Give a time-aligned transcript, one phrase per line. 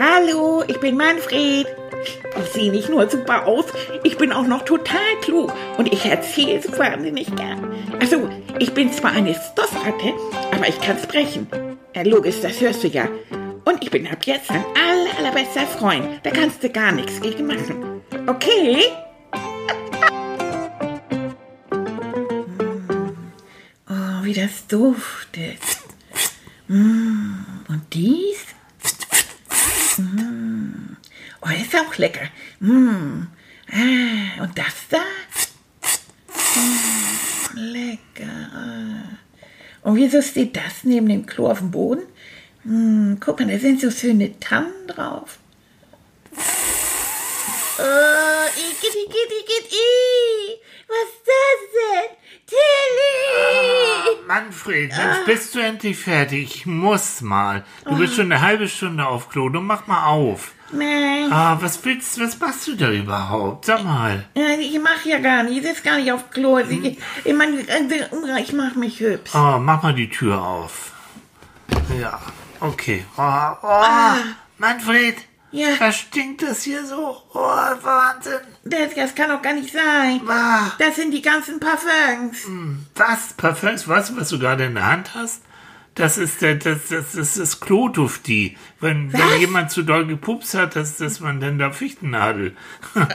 [0.00, 1.66] Hallo, ich bin Manfred.
[2.42, 3.66] Ich sehe nicht nur super aus,
[4.02, 7.70] ich bin auch noch total klug und ich erzähle so wahnsinnig gern.
[8.00, 10.14] Also, ich bin zwar eine Stoffratte,
[10.52, 11.46] aber ich kann sprechen.
[11.94, 13.06] Ja, logisch, das hörst du ja.
[13.66, 16.06] Und ich bin ab jetzt dein aller, allerbester Freund.
[16.22, 18.00] Da kannst du gar nichts gegen machen.
[18.26, 18.84] Okay?
[23.88, 25.58] Oh, wie das duftet.
[26.68, 28.46] Mm, Und dies?
[29.98, 30.96] Mm.
[31.42, 32.28] Oh, das ist auch lecker.
[32.60, 33.26] Mm.
[33.72, 34.98] Ah, und das da?
[36.56, 38.50] Mm, lecker.
[38.54, 39.18] Ah.
[39.82, 42.02] Und wieso steht das neben dem Klo auf dem Boden?
[42.64, 45.38] Mm, guck mal, da sind so schöne Tannen drauf.
[47.78, 50.58] Oh, igitt, igitt, igitt, i.
[50.86, 52.10] Was ist das denn?
[52.46, 54.26] Tilly!
[54.26, 56.56] Manfred, jetzt bist du endlich fertig.
[56.56, 57.64] Ich muss mal.
[57.84, 59.48] Du bist schon eine halbe Stunde auf Klo.
[59.48, 60.52] Du mach mal auf.
[60.72, 63.64] Nein, Ah, was willst was machst du da überhaupt?
[63.66, 64.24] Sag mal.
[64.60, 65.58] Ich mach ja gar nicht.
[65.58, 66.58] Ich sitze gar nicht auf Klo.
[66.58, 67.60] Ich, ich meine,
[68.40, 69.32] ich mach mich hübsch.
[69.34, 70.92] Oh, mach mal die Tür auf.
[72.00, 72.20] Ja,
[72.60, 73.04] okay.
[73.16, 74.14] Oh, oh,
[74.58, 75.16] Manfred,
[75.50, 77.16] Ja, was stinkt das hier so?
[77.32, 78.40] Oh, Wahnsinn.
[78.64, 80.20] das, das kann doch gar nicht sein.
[80.28, 82.46] Ah, Das sind die ganzen Parfums.
[82.94, 83.32] was?
[83.36, 83.88] Parfums?
[83.88, 85.42] Weißt du, was du gerade in der Hand hast?
[86.00, 88.56] Das ist der, das, das, das ist Klodufti.
[88.80, 92.56] Wenn, wenn jemand zu doll gepupst hat, dass, dass man dann da Fichtennadel.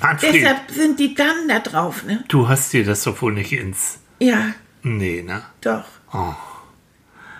[0.00, 2.24] Ah, deshalb sind die dann da drauf, ne?
[2.26, 4.00] du hast dir das doch wohl nicht ins.
[4.18, 4.52] Ja,
[4.82, 5.42] Nee, ne?
[5.60, 5.84] doch.
[6.12, 6.34] Oh.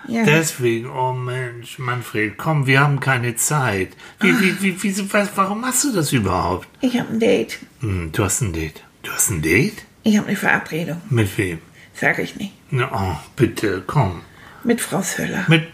[0.07, 0.25] Ja.
[0.25, 3.97] Deswegen, oh Mensch, Manfred, komm, wir haben keine Zeit.
[4.21, 6.69] Wie, wie, wie, wie, was, warum machst du das überhaupt?
[6.81, 7.59] Ich habe ein Date.
[7.81, 8.83] Hm, du hast ein Date.
[9.03, 9.84] Du hast ein Date?
[10.03, 11.01] Ich habe eine Verabredung.
[11.11, 11.59] Mit wem?
[11.95, 12.53] Sag ich nicht.
[12.71, 14.23] Na, oh, bitte, komm.
[14.65, 15.45] Mit Frau Söller.
[15.49, 15.65] Mit.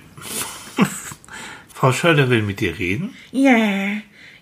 [1.74, 3.14] Frau Schöller will mit dir reden?
[3.30, 3.56] Ja,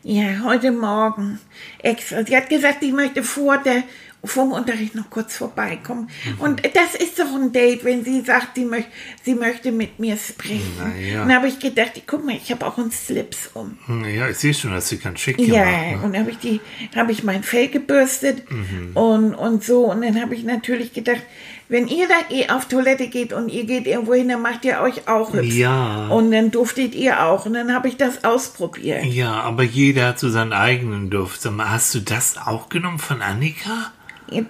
[0.02, 1.38] ja, heute Morgen.
[1.82, 2.24] Extra.
[2.24, 3.82] Sie hat gesagt, ich möchte vor der,
[4.24, 6.08] vom Unterricht noch kurz vorbeikommen.
[6.24, 6.40] Mhm.
[6.40, 8.88] Und das ist doch ein Date, wenn sie sagt, sie, möcht,
[9.24, 10.72] sie möchte mit mir sprechen.
[10.78, 11.18] Na ja.
[11.26, 13.76] Dann habe ich gedacht, guck mal, ich habe auch einen Slips um.
[14.08, 15.86] Ja, ich sehe schon, dass sie ganz schick Ja, gemacht.
[15.90, 16.02] Ne?
[16.04, 16.60] und dann habe ich die,
[16.94, 18.92] habe ich mein Fell gebürstet Mhm.
[18.96, 19.90] und, und so.
[19.90, 21.22] Und dann habe ich natürlich gedacht,
[21.68, 24.80] wenn ihr da eh auf Toilette geht und ihr geht irgendwo hin, dann macht ihr
[24.80, 25.54] euch auch hübsch.
[25.54, 26.06] Ja.
[26.08, 27.46] Und dann duftet ihr auch.
[27.46, 29.04] Und dann habe ich das ausprobiert.
[29.04, 31.42] Ja, aber jeder hat so seinen eigenen Duft.
[31.42, 33.92] Sag mal, hast du das auch genommen von Annika?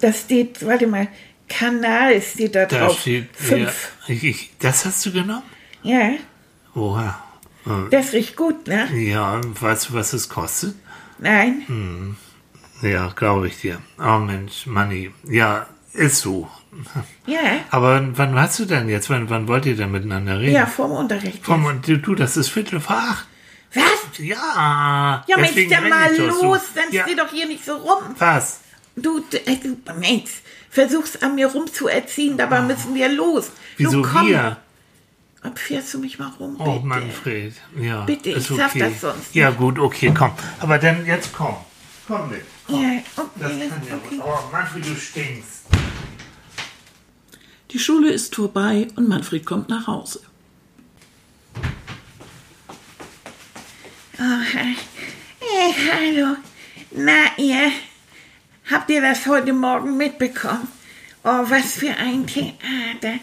[0.00, 1.08] Das steht, warte mal,
[1.48, 3.00] Kanal steht da Da drauf.
[3.00, 3.28] steht.
[3.34, 3.90] Fünf.
[4.06, 5.42] Ja, ich, ich, das hast du genommen?
[5.82, 6.10] Ja.
[6.74, 7.22] Oha.
[7.90, 8.88] das riecht gut, ne?
[8.94, 10.74] Ja, weißt du, was es kostet?
[11.18, 11.62] Nein.
[11.66, 12.16] Hm.
[12.82, 13.78] Ja, glaube ich dir.
[13.98, 15.10] Oh Mensch, Manni.
[15.28, 16.48] Ja, ist so.
[17.26, 17.40] Ja.
[17.70, 19.10] Aber wann hast du denn jetzt?
[19.10, 20.54] Wann, wann wollt ihr denn miteinander reden?
[20.54, 21.42] Ja, vorm Unterricht.
[21.44, 23.26] Komm, und du, das ist Viertel vor acht.
[23.74, 24.18] Was?
[24.18, 25.24] Ja.
[25.26, 26.58] Ja, Mensch, dann mal los, so.
[26.74, 27.04] dann ja.
[27.04, 28.14] steh doch hier nicht so rum.
[28.18, 28.60] Was?
[28.94, 30.30] Du, du, äh, du Mensch,
[30.70, 33.50] versuchst an mir rumzuerziehen, dabei müssen wir los.
[33.76, 34.28] Wieso du, komm.
[34.28, 34.56] wir?
[35.54, 36.86] Fährst du mich mal rum, Oh, bitte?
[36.86, 37.54] Manfred.
[37.78, 38.04] Ja.
[38.04, 38.78] Bitte, ich okay.
[38.78, 40.32] das sonst Ja, gut, okay, komm.
[40.58, 41.54] Aber dann jetzt komm.
[42.08, 42.42] Komm mit.
[42.66, 42.82] Komm.
[42.82, 44.18] Ja, Das okay, kann ja okay.
[44.18, 44.24] wohl.
[44.24, 45.66] Oh, Manfred, du stinkst.
[47.72, 50.20] Die Schule ist vorbei und Manfred kommt nach Hause.
[54.18, 56.36] Oh, äh, hallo.
[56.92, 57.72] Na, ihr,
[58.70, 60.68] habt ihr das heute Morgen mitbekommen?
[61.24, 63.18] Oh, was für ein Theater.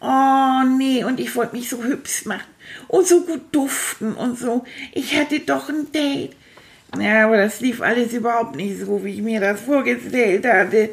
[0.00, 2.50] Oh, nee, und ich wollte mich so hübsch machen
[2.88, 4.64] und so gut duften und so.
[4.92, 6.34] Ich hatte doch ein Date.
[6.98, 10.90] Ja, aber das lief alles überhaupt nicht so, wie ich mir das vorgestellt hatte.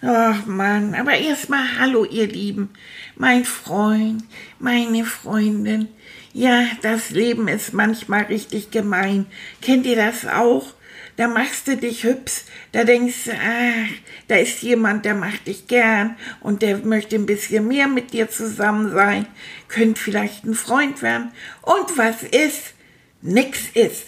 [0.00, 2.70] Ach Mann, aber erstmal hallo, ihr Lieben.
[3.16, 4.22] Mein Freund,
[4.60, 5.88] meine Freundin.
[6.32, 9.26] Ja, das Leben ist manchmal richtig gemein.
[9.60, 10.72] Kennt ihr das auch?
[11.16, 13.88] Da machst du dich hübsch, da denkst du, ach,
[14.28, 18.30] da ist jemand, der macht dich gern und der möchte ein bisschen mehr mit dir
[18.30, 19.26] zusammen sein,
[19.66, 21.32] könnt vielleicht ein Freund werden.
[21.62, 22.74] Und was ist?
[23.20, 24.04] Nix ist.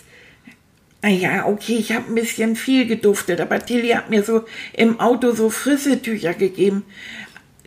[1.02, 4.44] Naja, okay, ich habe ein bisschen viel geduftet, aber Tilly hat mir so
[4.74, 6.84] im Auto so Frissetücher gegeben,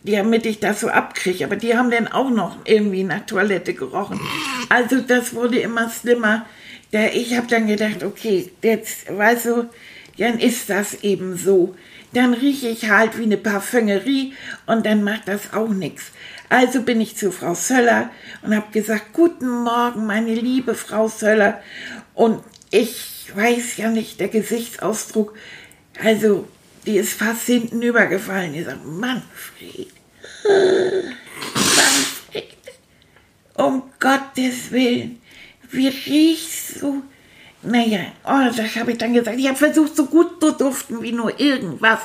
[0.03, 1.45] damit ich das so abkriege.
[1.45, 4.19] Aber die haben dann auch noch irgendwie nach Toilette gerochen.
[4.69, 6.45] Also das wurde immer schlimmer.
[6.91, 9.69] Ich habe dann gedacht, okay, jetzt, weißt du,
[10.19, 11.75] dann ist das eben so.
[12.13, 14.33] Dann rieche ich halt wie eine Parfümerie
[14.67, 16.11] und dann macht das auch nichts.
[16.49, 18.11] Also bin ich zu Frau Söller
[18.43, 21.63] und habe gesagt, guten Morgen, meine liebe Frau Söller.
[22.13, 25.35] Und ich weiß ja nicht, der Gesichtsausdruck,
[26.01, 26.47] also
[26.85, 28.53] die ist fast hinten übergefallen.
[28.55, 29.87] Ich sage, Manfred,
[31.75, 32.57] Manfred,
[33.55, 35.21] um Gottes Willen,
[35.71, 37.03] wie riechst du?
[37.61, 39.39] Naja, oh, das habe ich dann gesagt.
[39.39, 41.99] Ich habe versucht, so gut zu duften wie nur irgendwas.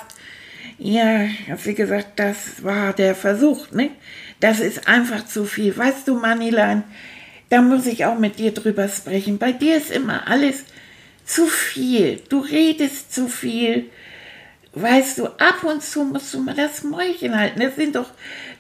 [0.78, 3.90] Ja, hat sie gesagt, das war der Versuch, ne?
[4.38, 5.76] Das ist einfach zu viel.
[5.76, 6.84] Weißt du, Manilan,
[7.48, 9.38] da muss ich auch mit dir drüber sprechen.
[9.38, 10.64] Bei dir ist immer alles
[11.28, 12.22] zu viel.
[12.28, 13.90] Du redest zu viel.
[14.72, 17.60] Weißt du, ab und zu musst du mal das Mäulchen halten.
[17.60, 18.10] Das sind doch,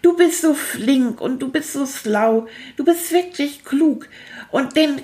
[0.02, 2.46] du bist so flink und du bist so schlau.
[2.76, 4.08] Du bist wirklich klug.
[4.50, 5.00] Und dann,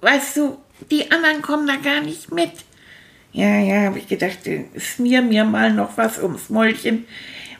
[0.00, 0.58] weißt du,
[0.90, 2.52] die anderen kommen da gar nicht mit.
[3.32, 4.38] Ja, ja, habe ich gedacht,
[4.78, 7.04] smier mir mal noch was ums Mäulchen.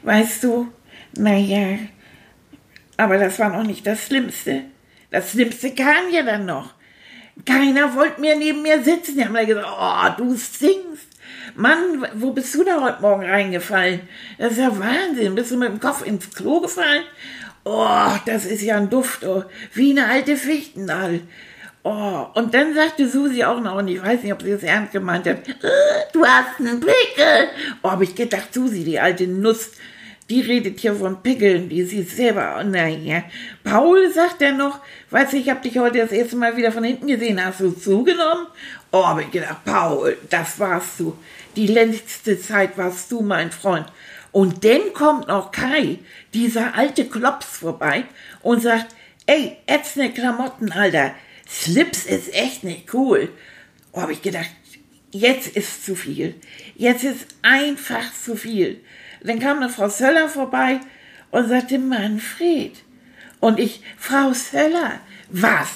[0.03, 0.69] Weißt du,
[1.17, 1.79] naja,
[2.97, 4.62] aber das war noch nicht das Schlimmste.
[5.11, 6.75] Das Schlimmste kam ja dann noch.
[7.44, 9.16] Keiner wollte mehr neben mir sitzen.
[9.16, 11.08] Die haben dann gesagt, oh, du singst.
[11.56, 14.00] Mann, wo bist du da heute Morgen reingefallen?
[14.38, 15.34] Das ist ja Wahnsinn.
[15.34, 17.02] Bist du mit dem Kopf ins Klo gefallen?
[17.64, 19.44] Oh, das ist ja ein Duft, oh,
[19.75, 21.20] wie eine alte Fichtenall.
[21.82, 24.92] Oh, und dann sagte Susi auch noch, und ich weiß nicht, ob sie es ernst
[24.92, 25.52] gemeint hat, äh,
[26.12, 27.48] du hast einen Pickel.
[27.82, 29.72] Oh, habe ich gedacht, Susi, die alte Nuss,
[30.31, 33.25] die redet hier von Pickeln, die sieht selber, naja.
[33.65, 34.79] Paul sagt er noch,
[35.11, 37.73] weißt du, ich habe dich heute das erste Mal wieder von hinten gesehen, hast du
[37.73, 38.47] zugenommen?
[38.93, 41.19] Oh, habe ich gedacht, Paul, das warst du.
[41.56, 43.87] Die letzte Zeit warst du mein Freund.
[44.31, 45.99] Und dann kommt noch Kai,
[46.33, 48.05] dieser alte Klops, vorbei
[48.43, 48.94] und sagt,
[49.26, 51.12] ey, ätzende Klamotten, Alter.
[51.49, 53.31] Slips ist echt nicht cool.
[53.91, 54.50] Oh, habe ich gedacht,
[55.11, 56.37] jetzt ist zu viel.
[56.76, 58.81] Jetzt ist einfach zu viel.
[59.22, 60.81] Dann kam eine Frau Söller vorbei
[61.31, 62.76] und sagte, Manfred.
[63.40, 65.69] Und ich, Frau Söller, was?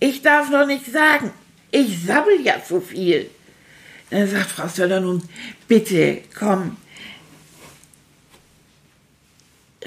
[0.00, 1.30] Ich darf doch nicht sagen,
[1.70, 3.30] ich sabbel ja zu viel.
[4.10, 5.22] Dann sagt Frau Söller nun,
[5.66, 6.76] bitte, komm,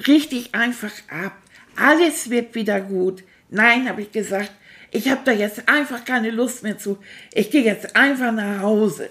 [0.07, 1.33] richtig einfach ab.
[1.75, 3.24] Alles wird wieder gut.
[3.50, 4.51] Nein, habe ich gesagt,
[4.92, 6.98] ich habe da jetzt einfach keine Lust mehr zu.
[7.33, 9.10] Ich gehe jetzt einfach nach Hause.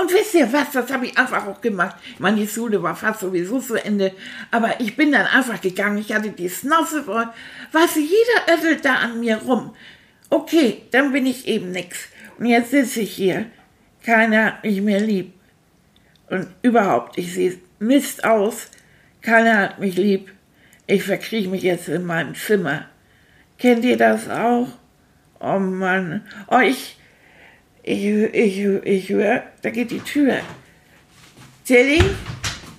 [0.00, 1.96] Und wisst ihr was, das habe ich einfach auch gemacht.
[2.18, 4.12] Meine, Schule war fast sowieso zu Ende,
[4.50, 5.98] aber ich bin dann einfach gegangen.
[5.98, 7.28] Ich hatte die Schnauze voll.
[7.72, 9.74] Was, jeder öffelt da an mir rum.
[10.30, 12.08] Okay, dann bin ich eben nix.
[12.38, 13.46] Und jetzt sitze ich hier.
[14.04, 15.34] Keiner hat mich mehr lieb.
[16.30, 18.68] Und überhaupt, ich sehe Mist aus.
[19.20, 20.32] Keiner hat mich lieb.
[20.86, 22.86] Ich verkriege mich jetzt in meinem Zimmer.
[23.58, 24.68] Kennt ihr das auch?
[25.40, 26.24] Oh Mann.
[26.48, 26.99] Oh, ich,
[27.82, 30.40] ich, ich, ich höre, da geht die Tür.
[31.64, 32.02] Tilly?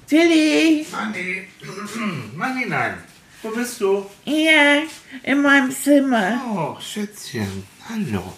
[0.08, 0.86] Tilly?
[0.92, 1.48] Manni,
[2.36, 2.96] Manni, nein.
[3.42, 4.06] Wo bist du?
[4.26, 4.84] Ja,
[5.24, 6.40] in meinem Zimmer.
[6.54, 8.34] Oh, Schätzchen, hallo.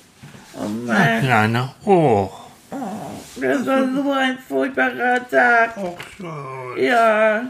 [0.56, 1.75] Oh Na, Mann, Kleiner.
[1.86, 2.30] Oh.
[3.36, 5.75] das war so ein furchtbarer Tag.
[5.77, 6.80] Och, so.
[6.80, 7.50] Ja.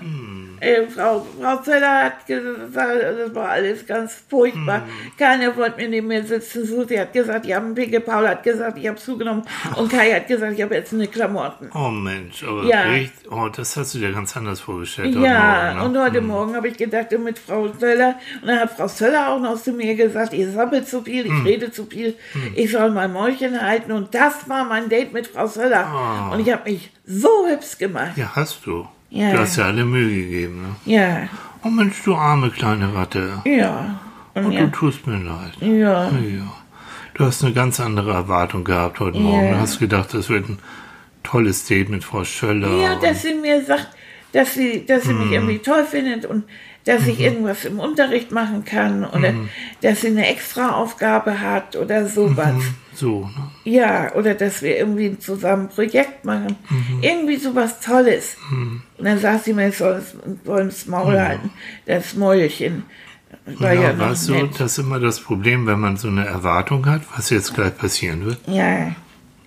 [0.64, 4.84] Äh, Frau, Frau Zeller hat gesagt, das war alles ganz furchtbar.
[5.18, 6.66] Keiner wollte mir neben mir sitzen.
[6.66, 8.00] Susi hat gesagt, ich habe einen Pickel.
[8.00, 9.44] Paul hat gesagt, ich habe zugenommen.
[9.76, 11.70] Und Kai hat gesagt, ich habe jetzt eine Klamotten.
[11.76, 12.94] Oh Mensch, aber Ja.
[12.94, 15.16] echt, oh, das hast du dir ganz anders vorgestellt.
[15.16, 16.00] heute Ja, Morgen, ne?
[16.00, 19.40] und heute Morgen habe ich gedacht, mit Frau Söller, und dann hat Frau Söller auch
[19.40, 22.16] noch zu mir gesagt, ich sabbel zu viel, ich rede zu viel,
[22.56, 23.92] ich soll mein Mäulchen halten.
[23.92, 25.86] Und das war mein Date mit Frau Söller.
[25.86, 26.30] Ah.
[26.34, 28.14] Und ich habe mich so hübsch gemacht.
[28.16, 28.88] Ja, hast du.
[29.16, 29.32] Ja.
[29.32, 30.76] Du hast ja alle Mühe gegeben, ne?
[30.92, 31.30] Ja,
[31.66, 33.42] Oh Mensch, du arme kleine Ratte.
[33.46, 34.00] ja.
[34.36, 35.54] Und Und ja, du tust mir leid.
[35.62, 36.10] ja.
[36.10, 36.54] Ja.
[37.14, 39.52] Du hast eine ganz andere Erwartung gehabt heute Morgen.
[39.52, 40.58] Du hast gedacht, das wird ein
[41.22, 42.82] tolles Date mit Frau Schöller.
[42.82, 43.90] Ja, dass sie mir sagt,
[44.32, 46.44] dass sie, dass sie mich irgendwie toll findet und
[46.86, 49.34] dass ich irgendwas im Unterricht machen kann oder
[49.82, 52.56] dass sie eine Extraaufgabe hat oder sowas.
[52.94, 53.52] so, ne?
[53.64, 56.56] Ja, oder dass wir irgendwie zusammen ein Projekt machen.
[57.02, 58.36] Irgendwie sowas Tolles.
[58.52, 60.02] Und dann sagt sie mir, ich soll
[60.46, 61.52] das Maul halten,
[61.86, 62.84] das Mäulchen.
[63.46, 64.60] War Ja, ja, weißt du, nett.
[64.60, 68.26] das ist immer das Problem, wenn man so eine Erwartung hat, was jetzt gleich passieren
[68.26, 68.40] wird.
[68.48, 68.94] Ja,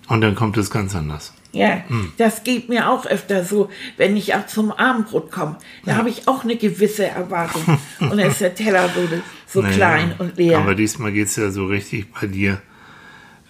[0.09, 1.33] Und dann kommt es ganz anders.
[1.51, 1.81] Ja,
[2.17, 5.57] das geht mir auch öfter so, wenn ich auch zum Abendbrot komme.
[5.85, 7.79] Da habe ich auch eine gewisse Erwartung.
[7.99, 9.07] Und dann ist der Teller so,
[9.47, 10.59] so Naja, klein und leer.
[10.59, 12.61] Aber diesmal geht es ja so richtig bei dir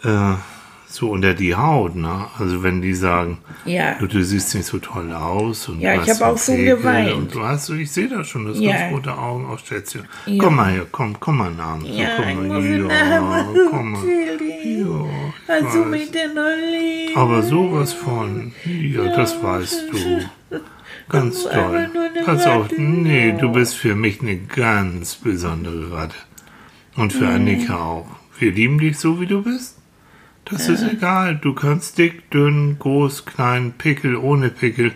[0.04, 0.34] äh,
[0.89, 2.27] so unter die Haut, ne?
[2.39, 3.96] Also wenn die sagen, Ja.
[4.00, 6.56] du, du siehst nicht so toll aus und Ja, du ich hast hab auch so
[6.56, 7.12] geweint.
[7.13, 8.72] Und du hast ich sehe das schon, das Ja.
[8.72, 10.06] ganz rote Augen auch Schätzchen.
[10.25, 10.44] Ja.
[10.44, 11.82] Komm mal her, komm, komm mal nach.
[11.84, 12.75] ja, komm ich mal muss hier.
[12.75, 14.03] in Ja, komm mal.
[14.67, 14.84] Ja,
[15.60, 17.15] ich Hast du mich denn noch lieb?
[17.17, 20.58] Aber sowas von, ja, das weißt du.
[21.10, 21.89] Ganz toll.
[22.25, 26.15] Pass auf, nee, du bist für mich eine ganz besondere Ratte.
[26.96, 28.08] Und für Annika auch.
[28.39, 29.76] Wir lieben dich so, wie du bist.
[30.50, 31.36] Das ist egal.
[31.42, 34.94] Du kannst dick, dünn, groß, klein, Pickel, ohne Pickel.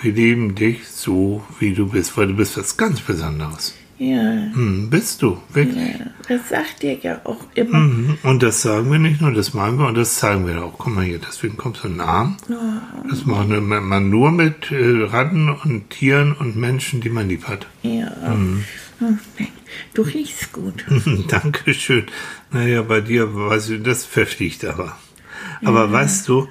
[0.00, 3.74] Wir lieben dich so, wie du bist, weil du bist was ganz Besonderes.
[3.98, 4.20] Ja,
[4.54, 5.76] Hm, bist du, wirklich.
[5.98, 7.78] ja, das sagt ihr ja auch immer.
[7.80, 8.18] Mhm.
[8.22, 10.74] Und das sagen wir nicht nur, das meinen wir und das zeigen wir auch.
[10.78, 12.36] Guck mal hier, deswegen kommt so ein Arm.
[13.10, 17.66] Das macht man nur mit äh, Ratten und Tieren und Menschen, die man lieb hat.
[17.82, 18.12] Ja.
[18.32, 18.64] Mhm.
[19.00, 19.18] Hm,
[19.94, 20.84] Du riechst gut.
[21.28, 22.06] Dankeschön.
[22.50, 24.96] Naja, bei dir, weiß ich, das verfliegt aber.
[25.64, 26.48] Aber weißt du,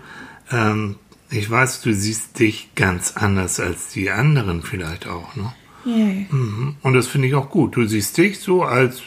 [0.51, 0.95] ähm,
[1.29, 5.53] ich weiß, du siehst dich ganz anders als die anderen vielleicht auch, ne?
[5.85, 5.93] Ja.
[6.35, 6.75] Mhm.
[6.81, 7.75] Und das finde ich auch gut.
[7.75, 9.01] Du siehst dich so als,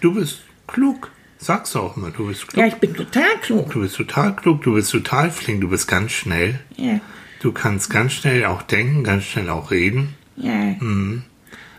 [0.00, 1.10] du bist klug.
[1.38, 2.58] Sagst du auch immer, du bist klug.
[2.58, 3.70] ja, ich bin total klug.
[3.70, 6.60] Du bist total klug, du bist total flink, du bist ganz schnell.
[6.76, 7.00] Ja,
[7.40, 10.14] Du kannst ganz schnell auch denken, ganz schnell auch reden.
[10.36, 10.74] ja.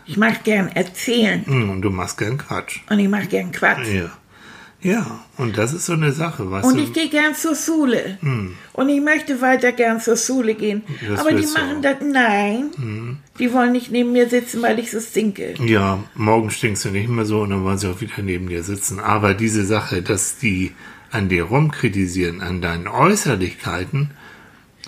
[0.08, 2.80] Ich mag gern erzählen Mhm, Und du machst gern Quatsch.
[2.90, 3.86] und ich mag gern Quatsch.
[3.86, 4.10] Ja.
[4.80, 8.16] Ja, und das ist so eine Sache, weißt Und ich gehe gern zur Schule.
[8.72, 10.82] Und ich möchte weiter gern zur Schule gehen.
[11.08, 13.18] Das Aber die machen das, nein.
[13.40, 15.54] Die wollen nicht neben mir sitzen, weil ich so stinke.
[15.64, 18.62] Ja, morgen stinkst du nicht mehr so und dann wollen sie auch wieder neben dir
[18.62, 19.00] sitzen.
[19.00, 20.70] Aber diese Sache, dass die
[21.10, 24.10] an dir rumkritisieren, an deinen Äußerlichkeiten,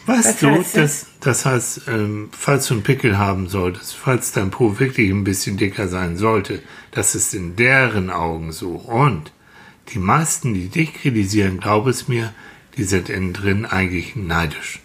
[0.07, 1.00] weißt Was du, heißt das?
[1.00, 5.25] das, das heißt, ähm, falls du einen Pickel haben solltest, falls dein Po wirklich ein
[5.25, 8.71] bisschen dicker sein sollte, das ist in deren Augen so.
[8.71, 9.33] Und
[9.92, 12.33] die meisten, die dich kritisieren, glaub es mir,
[12.76, 14.80] die sind innen drin eigentlich neidisch.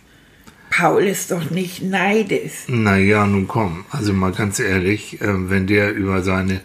[0.70, 2.66] Paul ist doch nicht neidisch.
[2.68, 6.60] Naja, nun komm, also mal ganz ehrlich, ähm, wenn der über seine,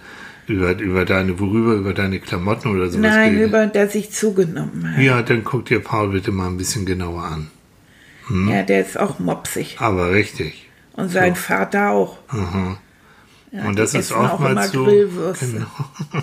[0.49, 4.91] über, über deine, worüber, über deine Klamotten oder sowas Nein, redet, über dass ich zugenommen
[4.93, 5.03] habe.
[5.03, 7.51] ja, dann guck dir Paul bitte mal ein bisschen genauer an.
[8.49, 9.77] Ja, der ist auch mopsig.
[9.81, 10.69] Aber richtig.
[10.93, 12.19] Und sein Vater auch.
[13.53, 15.67] Ja, Und das ist oftmals so, genau.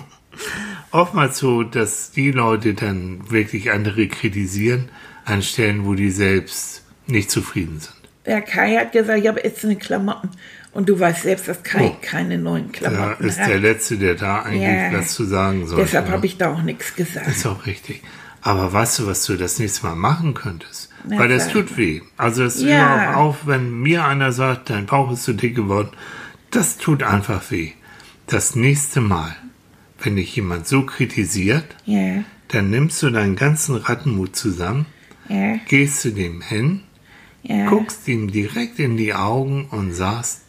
[0.90, 4.88] oftmals so, dass die Leute dann wirklich andere kritisieren
[5.24, 7.94] an Stellen, wo die selbst nicht zufrieden sind.
[8.26, 10.30] Der Kai hat gesagt, ich habe jetzt eine Klamotten.
[10.72, 11.96] Und du weißt selbst, dass Kai Oh.
[12.02, 13.48] keine neuen Da Klamotten ist hat.
[13.48, 14.92] der Letzte, der da eigentlich Ja.
[14.92, 15.82] was zu sagen sollte.
[15.84, 16.12] Deshalb ne?
[16.12, 17.26] habe ich da auch nichts gesagt.
[17.26, 18.02] Ist auch richtig.
[18.42, 20.87] Aber weißt du, was du das nächste Mal machen könntest?
[21.04, 22.00] Na, Weil das tut weh.
[22.16, 22.68] Also es Ja.
[22.68, 25.90] hört auch auf, wenn mir einer sagt, dein Bauch ist zu dick geworden.
[26.50, 27.72] Das tut einfach weh.
[28.26, 29.34] Das nächste Mal,
[30.00, 34.86] wenn dich jemand so kritisiert, Ja, dann nimmst du deinen ganzen Rattenmut zusammen,
[35.28, 36.80] ja, gehst zu dem hin,
[37.42, 37.68] ja.
[37.68, 40.42] guckst ihm direkt in die Augen und sagst,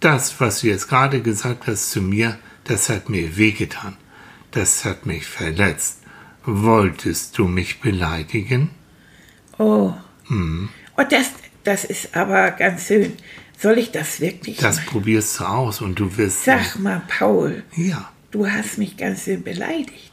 [0.00, 3.96] das, was du jetzt gerade gesagt hast zu mir, das hat mir wehgetan.
[4.50, 5.98] Das hat mich verletzt.
[6.44, 8.70] Wolltest du mich beleidigen?
[9.60, 9.92] Oh.
[10.28, 10.68] Hm.
[10.96, 11.30] Oh, das,
[11.64, 13.12] das ist aber ganz schön.
[13.58, 14.88] Soll ich das wirklich Das machen?
[14.88, 16.44] probierst du aus und du wirst.
[16.44, 18.10] Sag mal, Paul, Ja.
[18.30, 20.12] du hast mich ganz schön beleidigt.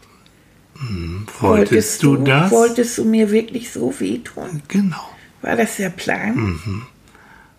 [1.39, 2.51] Wolltest, du, das?
[2.51, 4.62] Wolltest du mir wirklich so wehtun?
[4.68, 5.10] Genau.
[5.42, 6.36] War das der Plan?
[6.36, 6.82] Hm.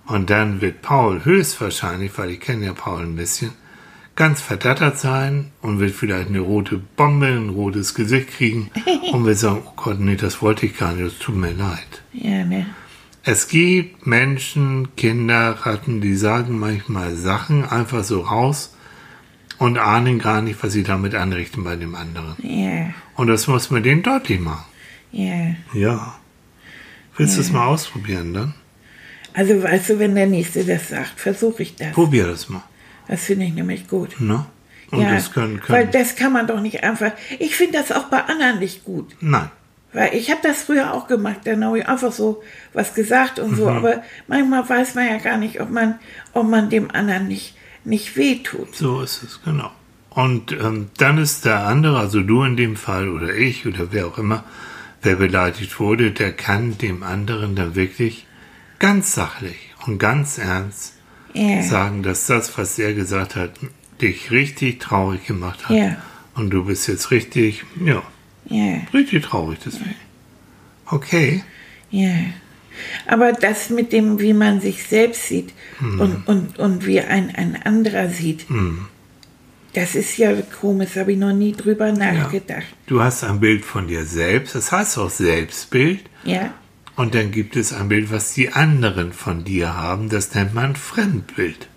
[0.06, 3.52] Und dann wird Paul höchstwahrscheinlich, weil ich kenne ja Paul ein bisschen,
[4.18, 8.68] ganz verdattert sein und wird vielleicht eine rote Bombe, ein rotes Gesicht kriegen
[9.12, 12.02] und wird sagen, oh Gott, nee, das wollte ich gar nicht, das tut mir leid.
[12.12, 12.66] Ja, ne?
[13.22, 18.74] Es gibt Menschen, Kinder, Ratten, die sagen manchmal Sachen einfach so raus
[19.58, 22.34] und ahnen gar nicht, was sie damit anrichten bei dem anderen.
[22.42, 24.64] Ja, Und das muss man denen deutlich machen.
[25.12, 25.54] ja.
[25.72, 26.14] Ja.
[27.16, 28.54] Willst du es mal ausprobieren dann?
[29.34, 31.92] Also, weißt du, wenn der Nächste das sagt, versuche ich das.
[31.92, 32.62] Probier das mal.
[33.08, 34.20] Das finde ich nämlich gut.
[34.20, 34.44] Ne?
[34.90, 35.92] Und ja, das können, weil können.
[35.92, 37.12] das kann man doch nicht einfach.
[37.38, 39.16] Ich finde das auch bei anderen nicht gut.
[39.20, 39.50] Nein.
[39.92, 42.42] Weil ich habe das früher auch gemacht, dann habe ich einfach so
[42.74, 43.56] was gesagt und Mhm.
[43.56, 45.98] so, aber manchmal weiß man ja gar nicht, ob man,
[46.34, 48.74] ob man dem anderen nicht, nicht wehtut.
[48.76, 49.70] So ist es, genau.
[50.10, 54.06] Und ähm, dann ist der andere, also du in dem Fall oder ich oder wer
[54.06, 54.44] auch immer,
[55.00, 58.26] wer beleidigt wurde, der kann dem anderen dann wirklich
[58.78, 60.94] ganz sachlich und ganz ernst
[61.34, 61.62] Ja.
[61.62, 63.50] sagen, dass das, was er gesagt hat,
[64.00, 65.76] dich richtig traurig gemacht hat.
[65.76, 65.96] Ja.
[66.34, 68.02] Und du bist jetzt richtig, ja,
[68.46, 69.94] Ja, richtig traurig deswegen.
[70.86, 71.42] Okay.
[71.90, 72.10] ja.
[73.08, 76.00] Aber das mit dem, wie man sich selbst sieht Mhm.
[76.00, 78.46] und, und, und wie ein, ein anderer sieht,
[79.74, 82.66] das ist ja komisch, habe ich noch nie drüber nachgedacht.
[82.86, 86.00] Du hast ein Bild von dir selbst, das heißt auch Selbstbild.
[86.24, 86.54] Ja?
[86.98, 90.08] Und dann gibt es ein Bild, was die anderen von dir haben.
[90.08, 91.68] Das nennt man Fremdbild.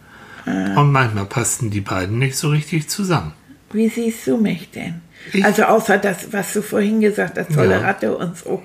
[0.46, 3.34] Und manchmal passen die beiden nicht so richtig zusammen.
[3.72, 4.96] Wie siehst du mich denn?
[5.32, 7.80] Ich- also außer das, was du vorhin gesagt hast, tolle Ja.
[7.80, 7.86] Mhm.
[7.86, 8.64] Ratte und so.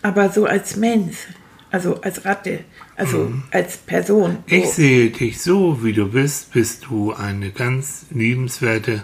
[0.00, 1.16] Aber so als Mensch,
[1.70, 2.60] also als Ratte,
[2.96, 4.30] also als Person.
[4.30, 4.36] Mhm.
[4.46, 4.72] Ich so.
[4.72, 9.02] sehe dich so, wie du bist, bist du eine ganz liebenswerte,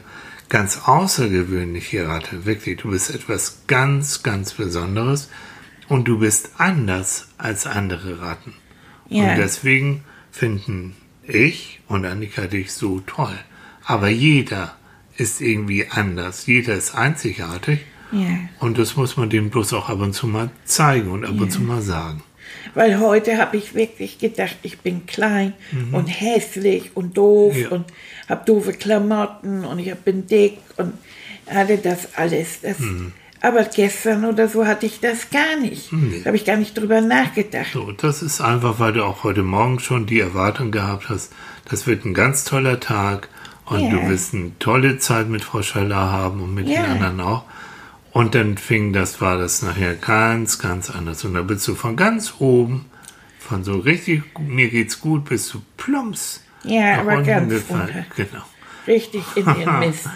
[0.48, 2.46] ganz außergewöhnliche Ratte.
[2.46, 5.28] Wirklich, du bist etwas ganz, ganz Besonderes.
[5.90, 8.54] Und du bist anders als andere Ratten.
[9.08, 9.30] Ja.
[9.32, 10.94] Und deswegen finden
[11.26, 13.36] ich und Annika dich so toll.
[13.84, 14.76] Aber jeder
[15.16, 16.46] ist irgendwie anders.
[16.46, 17.80] Jeder ist einzigartig.
[18.12, 18.38] Ja.
[18.60, 21.50] Und das muss man dem bloß auch ab und zu mal zeigen und ab und
[21.50, 22.22] zu mal sagen.
[22.74, 25.54] Weil heute habe ich wirklich gedacht, ich bin klein
[25.92, 27.60] und hässlich und doof Mhm.
[27.62, 27.68] Ja.
[27.70, 27.84] und
[28.28, 30.92] habe doofe Klamotten und ich bin dick und
[31.48, 32.60] hatte das alles.
[32.60, 33.12] Das, Mhm.
[33.42, 35.92] Aber gestern oder so hatte ich das gar nicht.
[35.92, 36.20] Nee.
[36.20, 37.68] Da habe ich gar nicht drüber nachgedacht.
[37.72, 41.32] So, das ist einfach, weil du auch heute Morgen schon die Erwartung gehabt hast,
[41.68, 43.28] das wird ein ganz toller Tag
[43.64, 43.90] und Ja.
[43.90, 46.82] du wirst eine tolle Zeit mit Frau Schaller haben und mit Ja.
[46.82, 47.44] den anderen auch.
[48.12, 51.24] Und dann fing das, war das nachher ganz, ganz anders.
[51.24, 52.86] Und da bist du von ganz oben,
[53.38, 56.42] von so richtig, mir geht's gut, bis du plumps.
[56.64, 58.04] Ja, aber ganz runter.
[58.16, 58.42] Genau.
[58.86, 60.08] Richtig in den Mist.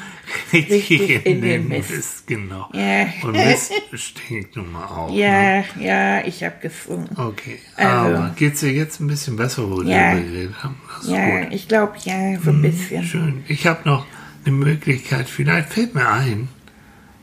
[0.52, 2.26] Richtig, in den Mist.
[2.26, 2.68] genau.
[2.72, 3.06] Ja.
[3.22, 5.10] Und Mist stinkt nun mal auch.
[5.10, 5.18] Ne?
[5.18, 7.08] Ja, ja, ich habe gesungen.
[7.16, 10.12] Okay, Also- aber geht's dir jetzt ein bisschen besser, wo wir Ja.
[10.12, 10.76] darüber geredet haben?
[11.06, 11.46] Ja, gut.
[11.48, 13.04] Mhm, ich glaube ja, so ein bisschen.
[13.04, 13.44] Schön.
[13.48, 14.06] Ich habe noch
[14.44, 16.48] eine Möglichkeit, vielleicht fällt mir ein,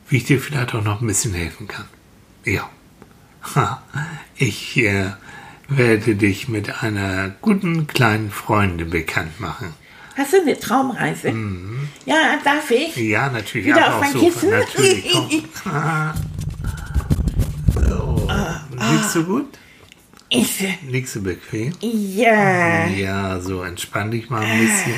[0.10, 1.86] wie ich dir vielleicht auch noch ein bisschen helfen kann.
[2.46, 2.70] Ja.
[4.36, 5.12] Ich äh,
[5.68, 9.74] werde dich mit einer guten kleinen Freundin bekannt machen.
[10.22, 11.34] Hast du eine Traumreise?
[12.06, 12.96] Ja, darf ich?
[12.96, 13.04] Mhm.
[13.10, 13.66] Ja, natürlich.
[13.66, 14.20] Wieder auf mein so.
[14.20, 14.50] Kissen?
[14.52, 15.14] Natürlich.
[17.88, 18.30] So.
[18.92, 19.48] Liegst du gut?
[20.30, 21.74] Ich, Liegst du bequem?
[21.82, 22.86] ja.
[22.88, 24.94] Ja, so entspann dich mal ein bisschen.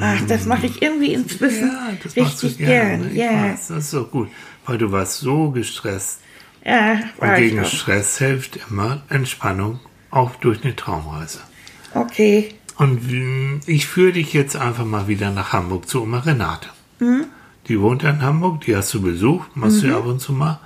[0.00, 2.98] Ach, das mache ich irgendwie inzwischen Ja, das richtig gerne.
[2.98, 3.10] gern.
[3.10, 4.28] Ich Ja, weiß, das ist so gut.
[4.64, 6.20] Weil du warst so gestresst.
[6.64, 7.64] ja, Und war ich gegen.
[7.64, 9.78] Stress hilft immer Entspannung,
[10.10, 11.40] auch durch eine Traumreise.
[11.94, 12.54] Okay.
[12.78, 13.00] Und
[13.66, 16.68] ich führe dich jetzt einfach mal wieder nach Hamburg zu Oma Renate.
[17.00, 17.24] Mhm.
[17.68, 20.32] Die wohnt ja in Hamburg, die hast du besucht, machst du ja ab und zu
[20.32, 20.60] mal.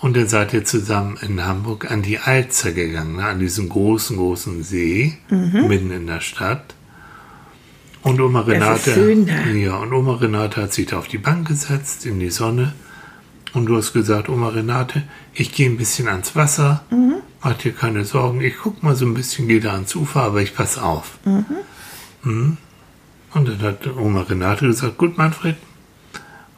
[0.00, 3.24] Und dann seid ihr zusammen in Hamburg an die Alzer gegangen, ne?
[3.24, 5.66] an diesen großen, großen See, Mhm.
[5.68, 6.74] mitten in der Stadt.
[8.02, 9.46] Und Oma Renate, schön da.
[9.50, 12.74] ja, und Oma Renate hat sich da auf die Bank gesetzt, in die Sonne.
[13.54, 15.02] Und du hast gesagt, Oma Renate,
[15.40, 17.16] ich gehe ein bisschen ans Wasser, Mhm.
[17.42, 20.42] mach dir keine Sorgen, ich guck mal so ein bisschen, gehe da ans Ufer, aber
[20.42, 21.18] ich pass auf.
[22.22, 22.56] Mhm.
[23.34, 25.56] Und dann hat Oma Renate gesagt, gut Manfred,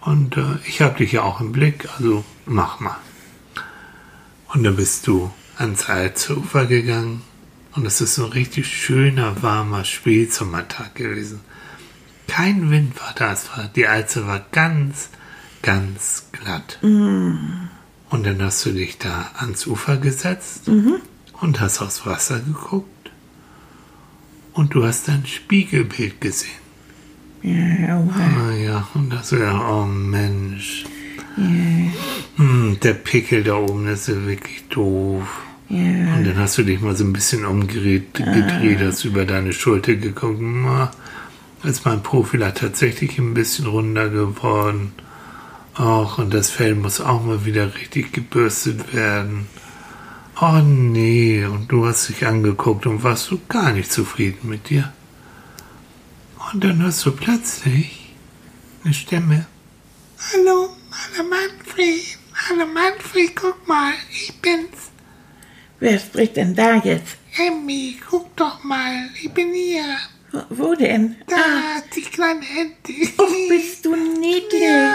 [0.02, 2.96] und äh, ich habe dich ja auch im Blick, also mach mal.
[4.54, 7.22] Und dann bist du ans Alzufer gegangen
[7.74, 11.40] und es ist so ein richtig schöner, warmer Spätsommertag gewesen.
[12.26, 15.10] Kein Wind war da, es war, die Alze war ganz,
[15.62, 16.78] ganz glatt.
[18.10, 20.68] Und dann hast du dich da ans Ufer gesetzt
[21.40, 23.10] und hast aufs Wasser geguckt
[24.52, 26.50] und du hast dein Spiegelbild gesehen.
[27.42, 28.48] Ja, oha.
[28.50, 30.84] Ah ja, und das wäre, oh Mensch.
[31.36, 35.26] Hm, der Pickel da oben, das ist ja wirklich doof.
[35.68, 35.78] ja.
[36.16, 39.94] Und dann hast du dich mal so ein bisschen umgedreht, gedreht, hast über deine Schulter
[39.94, 40.40] geguckt.
[40.40, 40.90] Na,
[41.62, 44.92] ist mein Profil tatsächlich ein bisschen runder geworden.
[45.82, 49.46] Ach, und das Fell muss auch mal wieder richtig gebürstet werden.
[50.38, 54.92] Oh nee, und du hast dich angeguckt und warst so gar nicht zufrieden mit dir.
[56.52, 58.12] Und dann hörst du plötzlich
[58.84, 59.46] eine Stimme.
[60.32, 64.90] Hallo, hallo Manfred, hallo Manfred, guck mal, ich bin's.
[65.78, 67.16] Wer spricht denn da jetzt?
[67.38, 69.96] Emmy, guck doch mal, ich bin hier.
[70.32, 71.16] Wo- Wo denn?
[71.26, 72.92] Da, Ah, die kleine Ente.
[73.18, 74.60] oh, bist du niedlich.
[74.62, 74.94] Ja,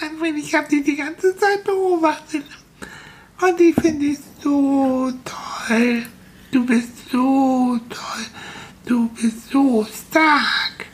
[0.00, 2.44] Manfred, ich habe dich die ganze Zeit beobachtet.
[3.40, 6.02] Und ich finde es so toll.
[6.50, 8.26] Du bist so toll.
[8.86, 10.86] Du bist so stark.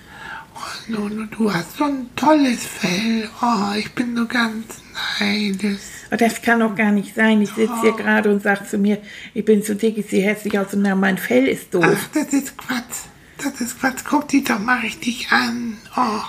[0.89, 3.29] Und, und du hast so ein tolles Fell.
[3.41, 4.83] Oh, ich bin so ganz
[5.21, 5.81] neidisch.
[6.11, 7.41] Oh, das kann doch gar nicht sein.
[7.43, 9.01] Ich sitze hier gerade und sag zu mir,
[9.35, 11.85] ich bin zu dick, ich sehe hässlich aus und mein Fell ist doof.
[11.87, 13.07] Ach, das ist Quatsch.
[13.39, 14.03] Das ist Quatsch.
[14.09, 15.79] Guck dich doch mal richtig an.
[15.97, 16.21] Oh,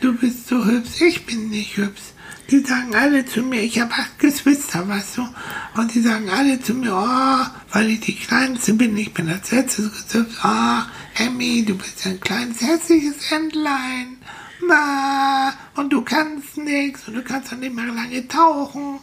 [0.00, 1.00] du bist so hübsch.
[1.00, 2.02] Ich bin nicht hübsch.
[2.48, 5.28] Die sagen alle zu mir, ich habe acht Geschwister, weißt du?
[5.76, 9.50] Und die sagen alle zu mir, oh, weil ich die Kleinste bin, ich bin als
[9.50, 10.36] letztes gehübsch.
[10.42, 14.18] Ach, Emmy, du bist ein kleines hässliches Entlein.
[14.66, 19.00] Ma, und du kannst nichts und du kannst auch nicht mehr lange tauchen.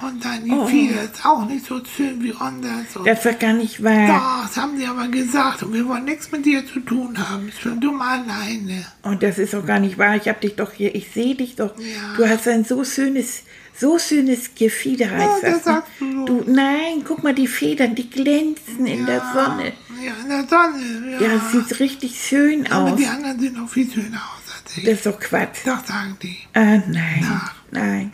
[0.00, 2.94] Und dein Gefieder ist auch nicht so schön wie anders.
[2.96, 4.06] Und Das doch gar nicht wahr.
[4.08, 7.48] doch, das haben sie aber gesagt und wir wollen nichts mit dir zu tun haben.
[7.48, 8.84] Ich bin dumm alleine.
[9.02, 10.16] Und das ist doch gar nicht wahr.
[10.16, 11.78] Ich hab dich doch hier, ich sehe dich doch.
[11.78, 12.14] Ja.
[12.16, 13.44] Du hast ein so schönes,
[13.76, 15.66] so schönes Gefieder, heißt das das.
[15.66, 15.72] ne?
[15.72, 16.24] sagst du so.
[16.26, 16.44] du.
[16.50, 19.72] Nein, guck mal, die Federn, die glänzen in der Sonne.
[20.04, 21.16] Ja, in der Sonne.
[21.20, 22.98] Ja, Ja, es sieht richtig schön aber aus.
[22.98, 24.84] die anderen sehen auch viel schöner aus als ich.
[24.84, 25.58] Das ist doch Quatsch.
[25.64, 26.36] Doch, sagen die.
[26.52, 27.50] Ah, nein, Ja.
[27.70, 28.12] nein.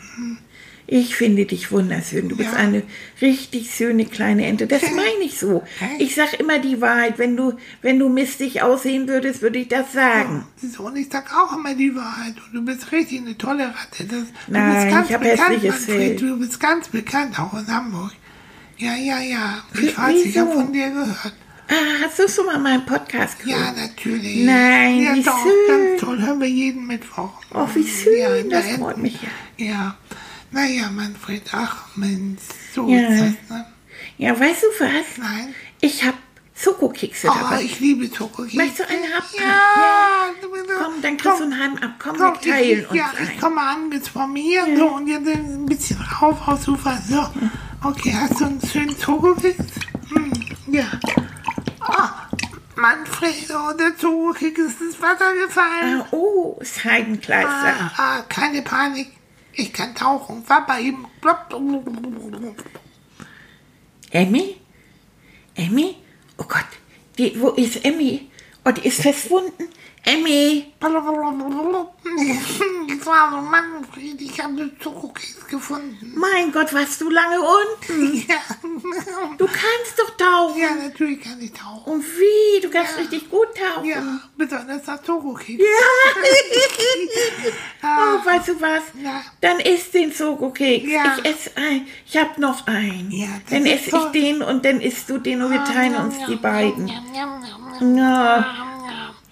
[0.93, 2.27] Ich finde dich wunderschön.
[2.27, 2.57] Du bist Ja.
[2.57, 2.83] eine
[3.21, 4.67] richtig schöne kleine Ente.
[4.67, 5.63] Das meine ich so.
[5.99, 7.17] Ich sag immer die Wahrheit.
[7.17, 10.45] Wenn du, wenn du mistig aussehen würdest, würde ich das sagen.
[10.57, 12.33] So, und ich sag auch immer die Wahrheit.
[12.45, 14.03] Und du bist richtig eine tolle Ratte.
[14.03, 16.19] Das, du Nein, bist ganz ich hab bekannt, hässliches Manfred.
[16.19, 16.29] Fell.
[16.29, 18.11] Du bist ganz bekannt, auch in Hamburg.
[18.77, 19.63] Ja, ja, ja.
[19.81, 20.59] Ich weiß, ich habe wieso?
[20.59, 21.33] von dir gehört.
[21.69, 23.77] Ah, hast du schon mal meinen Podcast gehört?
[23.77, 24.43] Ja, natürlich.
[24.43, 25.53] Nein, ja, wie doch, schön.
[25.69, 26.21] ganz toll.
[26.21, 27.31] Hören wir jeden Mittwoch.
[27.53, 28.49] Oh, wie schön.
[28.49, 29.17] Ja, das freut mich
[29.57, 29.65] ja.
[29.65, 29.97] Ja.
[30.51, 32.41] Naja, Manfred, ach Mensch,
[32.75, 33.07] so Ja.
[33.07, 33.65] ist das, ne?
[34.17, 35.17] Ja, weißt du was?
[35.17, 35.53] Nein.
[35.79, 36.15] Ich hab
[36.55, 37.61] Schokokekse Oh, dabei.
[37.63, 38.57] ich liebe Schokokekse.
[38.57, 39.25] Möchtest du einen haben?
[39.37, 40.25] Ja.
[40.41, 41.91] bist- Komm, dann kriegst du einen halben ab.
[41.99, 43.39] Komm, Komm, wir teilen ich, uns ja, ich ein.
[43.39, 47.01] komme angeschwommen hier so und jetzt ein bisschen rauf aufs Ufer.
[47.07, 47.25] So,
[47.87, 49.63] okay, hast du einen schönen Schokokeks?
[50.13, 50.31] Hm,
[50.67, 50.85] ja.
[51.87, 52.41] Oh,
[52.75, 56.01] Manfred, oh, der Schokokeks ist ins Wasser gefallen.
[56.01, 57.49] Ah, oh, Scheidenkleister.
[57.79, 59.07] Ah, ah, keine Panik.
[59.53, 60.43] Ich kann tauchen.
[60.67, 61.07] Bei ihm.
[64.11, 64.57] Emmy?
[65.55, 65.95] Emmy?
[66.37, 66.65] Oh Gott,
[67.17, 68.29] die, wo ist Emmy?
[68.65, 69.69] Oh, die ist verschwunden.
[70.03, 70.73] Emmy!
[72.87, 76.13] Ich war so Manfred, ich habe den Schokokeks gefunden.
[76.15, 78.25] Mein Gott, warst du lange unten?
[78.27, 78.35] Ja.
[79.37, 80.59] Du kannst doch tauchen.
[80.59, 81.93] ja, natürlich kann ich tauchen.
[81.93, 82.61] Und wie?
[82.61, 83.87] Du kannst richtig gut tauchen.
[83.87, 85.63] Ja, besonders das Schokokeks.
[87.83, 88.83] Oh, weißt du was?
[89.01, 89.21] Ja.
[89.41, 90.89] Dann isst den Schokokeks.
[90.89, 91.17] Ja.
[91.17, 91.87] Ich esse ein.
[92.05, 93.11] Ich hab noch einen.
[93.11, 96.35] Ja, dann esse ich den und dann isst du den und wir teilen uns die
[96.35, 96.87] beiden.
[97.97, 98.70] Ja.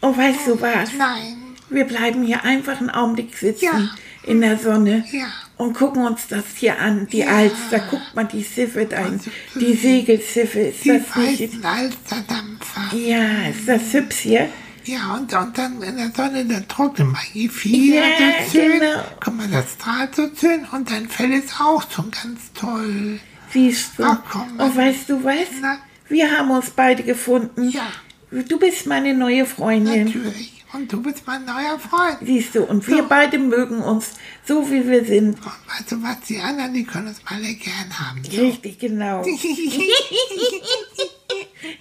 [0.02, 0.94] Oh, weißt du was?
[0.98, 1.38] Nein.
[1.70, 3.90] Wir bleiben hier einfach einen Augenblick sitzen Ja.
[4.24, 5.28] in der Sonne Ja.
[5.58, 7.08] und gucken uns das hier an.
[7.12, 10.60] Die Alster, guck mal die Schiffe da, Also, die Segelschiffe.
[10.62, 11.64] Ist Die das nicht?
[11.64, 12.96] Alsterdampfer.
[12.96, 14.50] Ja, ist das hübsch hier?
[14.86, 18.80] Ja, und, und dann in der Sonne, dann trocknet man die Fieder Ja, so schön.
[18.80, 19.04] genau.
[19.24, 23.20] Guck mal, das strahlt so schön und dein Fell ist auch schon ganz toll.
[23.52, 24.04] Siehst du?
[24.06, 25.48] Ach, komm, und weißt du was?
[25.62, 25.78] Na?
[26.08, 27.70] Wir haben uns beide gefunden.
[27.70, 27.88] Ja,
[28.32, 30.06] Du bist meine neue Freundin.
[30.06, 30.60] natürlich.
[30.72, 32.18] Und du bist mein neuer Freund.
[32.22, 34.12] Siehst du, und wir beide mögen uns
[34.46, 35.36] so, wie wir sind.
[35.40, 38.24] Und weißt du was, die anderen, die können uns alle gern haben.
[38.24, 38.40] So.
[38.42, 39.24] Richtig, genau.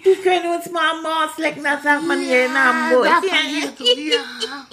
[0.05, 3.05] Die können uns mal am Mors lecken, das sagt man hier in Hamburg.
[3.07, 3.21] Ja.
[3.23, 3.85] hier so,
[4.47, 4.67] ja.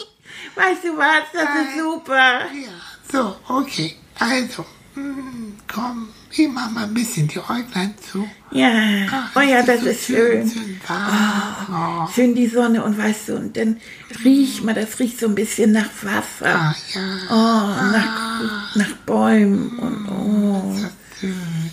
[0.56, 1.80] Weißt du was, das ist Nein.
[1.80, 2.40] super.
[2.54, 2.72] Ja,
[3.12, 3.96] so, okay.
[4.20, 8.28] Also, mm, komm, ich mach mal ein bisschen die Äuglein zu.
[8.52, 8.70] Ja,
[9.12, 10.50] Ach, oh ja, es das so ist schön.
[10.50, 12.06] schön warm.
[12.08, 12.08] Oh.
[12.14, 13.78] Schön die Sonne und weißt du, und dann
[14.24, 16.56] riech mal, das riecht so ein bisschen nach Wasser.
[16.56, 17.02] Ah, ja.
[17.30, 20.76] Oh, nach, nach Bäumen und oh.
[20.82, 21.72] Das ist schön.